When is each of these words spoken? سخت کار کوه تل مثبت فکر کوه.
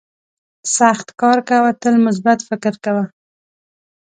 سخت 0.77 1.07
کار 1.21 1.37
کوه 1.49 1.71
تل 1.81 1.95
مثبت 2.07 2.39
فکر 2.49 2.73
کوه. 2.83 3.03